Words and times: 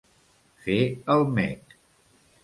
Fer 0.63 0.77
el 1.15 1.25
mec. 1.35 1.77